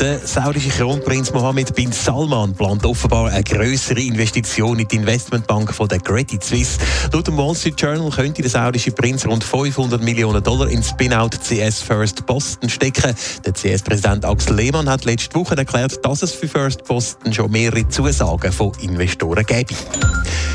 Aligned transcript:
Der 0.00 0.18
saudische 0.26 0.70
Kronprinz 0.70 1.32
Mohammed 1.32 1.74
bin 1.74 1.92
Salman 1.92 2.54
plant 2.54 2.84
offenbar 2.84 3.30
eine 3.30 3.42
größere 3.42 4.00
Investition 4.00 4.78
in 4.78 4.88
die 4.88 4.96
Investmentbank 4.96 5.72
von 5.72 5.88
der 5.88 6.00
Credit 6.00 6.42
Suisse. 6.42 6.78
Laut 7.12 7.26
dem 7.26 7.36
Wall 7.36 7.54
Street 7.54 7.80
Journal 7.80 8.10
könnte 8.10 8.42
der 8.42 8.50
saudische 8.50 8.90
Prinz 8.90 9.26
rund 9.26 9.44
500 9.44 10.02
Millionen 10.02 10.42
Dollar 10.42 10.68
in 10.68 10.82
Spin-out 10.82 11.38
CS 11.40 11.82
First 11.82 12.26
Boston 12.26 12.68
stecken. 12.68 13.14
Der 13.44 13.52
CS-Präsident 13.52 14.24
Axel 14.24 14.56
Lehmann 14.56 14.88
hat 14.88 15.04
letzte 15.04 15.34
Woche 15.34 15.56
erklärt, 15.56 16.04
dass 16.04 16.22
es 16.22 16.32
für 16.32 16.48
First 16.48 16.84
Boston 16.84 17.32
schon 17.32 17.50
mehrere 17.50 17.88
Zusagen 17.88 18.52
von 18.52 18.72
Investoren 18.80 19.44
gäbe. 19.44 19.74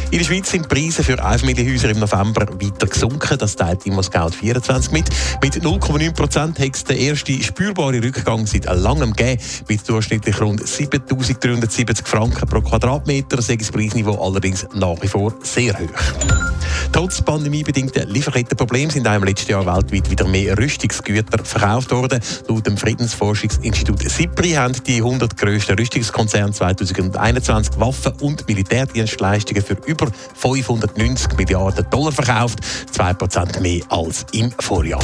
In 0.10 0.20
der 0.20 0.26
Schweiz 0.26 0.50
sind 0.50 0.72
die 0.72 0.74
Preise 0.74 1.04
für 1.04 1.22
Einfamilienhäuser 1.22 1.90
im 1.90 2.00
November 2.00 2.48
weiter 2.48 2.88
gesunken. 2.88 3.38
Das 3.38 3.58
teilt 3.58 3.86
ImmoScout 3.86 4.30
24 4.30 4.94
mit. 4.94 5.10
Mit 5.44 5.56
0,9 5.56 6.14
Prozent 6.14 6.60
hat 6.60 6.76
es 6.76 6.86
den 6.86 6.98
ersten 6.98 7.44
spürbaren 7.44 8.02
Rückgang 8.02 8.48
seit 8.48 8.66
langem 8.74 9.12
gegeben. 9.12 9.27
Mit 9.68 9.90
durchschnittlich 9.90 10.40
rund 10.40 10.64
7.370 10.64 12.06
Franken 12.06 12.48
pro 12.48 12.62
Quadratmeter 12.62 13.42
sei 13.42 13.58
das 13.58 13.72
Preisniveau 13.72 14.24
allerdings 14.24 14.68
nach 14.74 15.02
wie 15.02 15.08
vor 15.08 15.34
sehr 15.42 15.78
hoch. 15.78 16.38
Trotz 16.92 17.22
pandemiebedingten 17.22 18.10
Lieferkettenproblemen 18.10 18.90
sind 18.90 19.08
auch 19.08 19.16
im 19.16 19.24
letzten 19.24 19.52
Jahr 19.52 19.66
weltweit 19.66 20.10
wieder 20.10 20.28
mehr 20.28 20.58
Rüstungsgüter 20.58 21.44
verkauft 21.44 21.92
worden. 21.92 22.20
Laut 22.48 22.66
dem 22.66 22.78
Friedensforschungsinstitut 22.78 24.10
SIPRI 24.10 24.54
haben 24.54 24.76
die 24.86 24.98
100 24.98 25.36
grössten 25.38 25.78
Rüstungskonzerne 25.78 26.54
2021 26.54 27.80
Waffen- 27.80 28.14
und 28.22 28.48
Militärdienstleistungen 28.48 29.64
für 29.64 29.78
über 29.86 30.08
590 30.36 31.36
Milliarden 31.38 31.86
Dollar 31.90 32.12
verkauft, 32.12 32.60
2% 32.96 33.60
mehr 33.60 33.82
als 33.90 34.26
im 34.32 34.52
Vorjahr. 34.60 35.04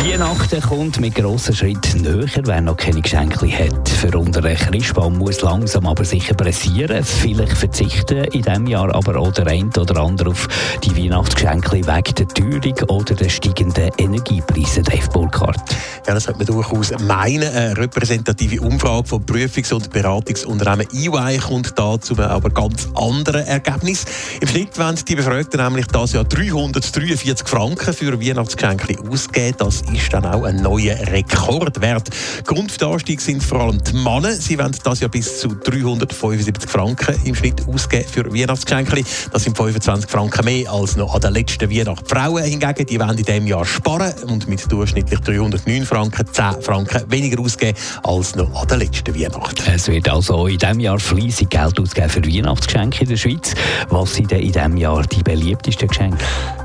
Weihnachten 0.00 0.60
kommt 0.60 1.00
mit 1.00 1.14
grossen 1.14 1.54
Schritten 1.54 2.02
näher. 2.02 2.42
Wer 2.44 2.60
noch 2.60 2.76
keine 2.76 3.02
Geschenke 3.02 3.46
hat 3.46 3.88
für 3.88 4.16
unter 4.16 4.42
Christbaum, 4.42 5.18
muss 5.18 5.42
langsam 5.42 5.86
aber 5.86 6.04
sicher 6.04 6.34
pressieren. 6.34 7.04
Vielleicht 7.04 7.56
verzichten 7.56 8.24
in 8.24 8.42
diesem 8.42 8.66
Jahr 8.66 8.94
aber 8.94 9.16
auch 9.16 9.32
der 9.32 9.46
eine 9.46 9.70
oder 9.78 10.00
andere 10.00 10.30
auf 10.30 10.48
die 10.82 10.96
Weihnachtsgeschenke 10.96 11.86
wegen 11.86 12.14
der 12.14 12.28
Teuerung 12.28 12.88
oder 12.88 13.14
der 13.14 13.28
steigenden 13.28 13.90
Energiepreise. 13.98 14.82
Dave 14.82 15.08
Burkhardt. 15.12 15.71
Ja, 16.04 16.14
das 16.14 16.26
hat 16.26 16.36
man 16.36 16.46
durchaus 16.46 16.90
meinen. 17.00 17.44
Eine 17.44 17.76
repräsentative 17.76 18.60
Umfrage 18.60 19.06
von 19.06 19.24
Prüfungs- 19.24 19.72
und 19.72 19.88
Beratungsunternehmen 19.90 20.88
EY 20.92 21.38
kommt 21.38 21.78
da 21.78 22.00
zu 22.00 22.14
einem 22.14 22.24
aber 22.24 22.50
ganz 22.50 22.88
anderen 22.96 23.46
Ergebnis. 23.46 24.04
Im 24.40 24.48
Schnitt 24.48 24.76
wollen 24.78 24.98
die 25.06 25.14
Befragten 25.14 25.60
nämlich 25.62 25.86
das 25.86 26.14
Jahr 26.14 26.24
343 26.24 27.46
Franken 27.46 27.94
für 27.94 28.20
Weihnachtsgeschenke 28.20 28.98
ausgeben. 29.08 29.56
Das 29.58 29.82
ist 29.82 30.12
dann 30.12 30.26
auch 30.26 30.42
ein 30.42 30.56
neuer 30.56 30.98
Rekordwert. 31.06 32.10
Grund 32.46 32.72
für 32.72 32.78
den 32.78 32.88
Anstieg 32.88 33.20
sind 33.20 33.40
vor 33.40 33.60
allem 33.60 33.80
die 33.84 33.92
Männer. 33.92 34.32
Sie 34.32 34.58
wollen 34.58 34.74
das 34.82 34.98
Jahr 34.98 35.10
bis 35.10 35.38
zu 35.38 35.54
375 35.54 36.68
Franken 36.68 37.14
im 37.24 37.36
Schnitt 37.36 37.62
ausgeben 37.68 38.08
für 38.10 38.34
Weihnachtsgeschenke. 38.34 39.04
Das 39.32 39.44
sind 39.44 39.56
25 39.56 40.10
Franken 40.10 40.44
mehr 40.44 40.72
als 40.72 40.96
noch 40.96 41.14
an 41.14 41.20
der 41.20 41.30
letzten 41.30 41.70
Weihnacht. 41.70 42.10
Die 42.10 42.14
Frauen 42.14 42.42
hingegen, 42.42 42.86
die 42.86 42.98
wollen 42.98 43.18
in 43.18 43.24
diesem 43.24 43.46
Jahr 43.46 43.64
sparen 43.64 44.14
und 44.26 44.48
mit 44.48 44.70
durchschnittlich 44.70 45.20
309 45.20 45.91
Franken 45.92 46.24
10 46.26 46.62
Franken 46.62 47.02
weniger 47.10 47.38
ausgeben 47.38 47.76
als 48.02 48.34
noch 48.34 48.62
an 48.62 48.66
der 48.66 48.78
letzten 48.78 49.14
Weihnacht. 49.14 49.62
Es 49.68 49.88
wird 49.88 50.08
also 50.08 50.46
in 50.46 50.56
diesem 50.56 50.80
Jahr 50.80 50.98
fleissig 50.98 51.50
Geld 51.50 51.78
ausgeben 51.78 52.08
für 52.08 52.24
Weihnachtsgeschenke 52.24 53.02
in 53.02 53.10
der 53.10 53.16
Schweiz. 53.18 53.54
Was 53.90 54.14
sind 54.14 54.30
denn 54.30 54.40
in 54.40 54.52
diesem 54.52 54.78
Jahr 54.78 55.02
die 55.02 55.22
beliebtesten 55.22 55.88
Geschenke? 55.88 56.16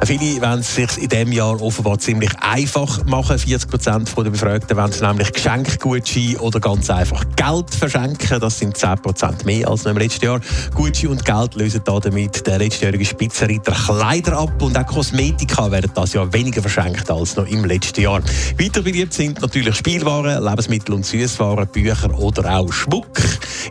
Viele 0.06 0.42
wollen 0.42 0.60
es 0.60 0.76
sich 0.76 0.98
in 0.98 1.10
diesem 1.10 1.32
Jahr 1.32 1.62
offenbar 1.62 1.98
ziemlich 2.00 2.32
einfach 2.40 3.04
machen. 3.06 3.38
40 3.38 3.70
Prozent 3.70 4.18
der 4.18 4.30
Befragten 4.30 4.78
wollen 4.78 4.94
nämlich 5.02 5.34
Geschenkgutschein 5.34 6.38
oder 6.38 6.60
ganz 6.60 6.90
einfach 6.90 7.24
Geld 7.36 7.74
verschenken. 7.74 8.40
Das 8.40 8.60
sind 8.60 8.78
10 8.78 8.96
Prozent 9.00 9.46
mehr 9.46 9.68
als 9.68 9.86
im 9.86 9.98
letzten 9.98 10.26
Jahr. 10.26 10.40
Gutschein 10.74 11.10
und 11.10 11.26
Geld 11.26 11.56
lösen 11.56 11.82
damit 11.84 12.46
der 12.46 12.60
letztjährige 12.60 13.06
Spitzenreiter 13.06 13.74
Kleider 13.74 14.38
ab 14.38 14.62
und 14.62 14.78
auch 14.78 14.86
Kosmetika 14.86 15.72
werden 15.72 15.92
das 15.94 16.14
Jahr 16.14 16.32
weniger 16.32 16.62
verschenkt 16.62 17.10
als 17.10 17.36
noch 17.36 17.48
im 17.48 17.66
letzten 17.66 18.02
Jahr. 18.02 18.22
Weiter 18.58 18.82
beliebt 18.82 19.14
sind 19.14 19.42
natürlich 19.42 19.76
Spielwaren, 19.76 20.44
Lebensmittel 20.44 20.94
und 20.94 21.06
Süßwaren, 21.06 21.68
Bücher 21.68 22.18
oder 22.18 22.58
auch 22.58 22.72
Schmuck. 22.72 23.20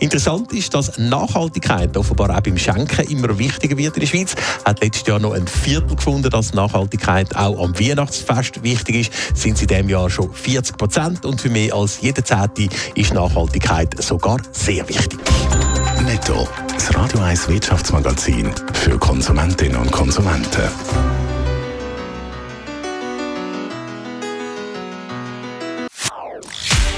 Interessant 0.01 0.53
ist, 0.53 0.75
dass 0.75 0.99
Nachhaltigkeit 0.99 1.97
offenbar 1.97 2.37
auch 2.37 2.41
beim 2.41 2.59
Schenken 2.59 3.09
immer 3.09 3.39
wichtiger 3.39 3.77
wird 3.77 3.95
in 3.97 4.01
der 4.01 4.07
Schweiz. 4.07 4.35
Hat 4.65 4.83
letztes 4.83 5.07
Jahr 5.07 5.19
noch 5.19 5.33
ein 5.33 5.47
Viertel 5.47 5.97
gefunden, 5.97 6.16
dass 6.23 6.55
Nachhaltigkeit 6.55 7.35
auch 7.37 7.63
am 7.63 7.79
Weihnachtsfest 7.79 8.63
wichtig 8.63 8.97
ist. 8.97 9.37
Sind 9.37 9.59
sie 9.59 9.65
in 9.65 9.69
diesem 9.69 9.89
Jahr 9.89 10.11
schon 10.11 10.33
40 10.33 10.77
Prozent 10.77 11.25
und 11.25 11.41
für 11.41 11.51
mehr 11.51 11.75
als 11.75 12.01
jede 12.01 12.23
Zehnte 12.23 12.69
ist 12.95 13.15
Nachhaltigkeit 13.15 13.95
sogar 14.03 14.39
sehr 14.53 14.89
wichtig. 14.89 15.19
Netto. 16.05 16.49
Das 16.73 16.95
Radio 16.95 17.21
1 17.21 17.49
Wirtschaftsmagazin 17.49 18.51
für 18.75 18.99
Konsumentinnen 18.99 19.77
und 19.77 19.91
Konsumenten. 19.91 20.69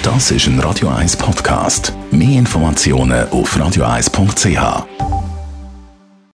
Das 0.03 0.31
ist 0.31 0.47
ein 0.47 0.59
Radio 0.61 0.89
1 0.89 1.17
Podcast. 1.17 1.93
Mehr 2.11 2.39
Informationen 2.39 3.29
auf 3.29 3.57
radio1.ch. 3.57 4.98